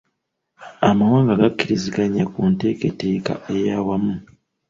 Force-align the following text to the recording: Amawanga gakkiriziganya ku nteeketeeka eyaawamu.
Amawanga 0.89 1.33
gakkiriziganya 1.41 2.23
ku 2.33 2.41
nteeketeeka 2.51 3.33
eyaawamu. 3.53 4.15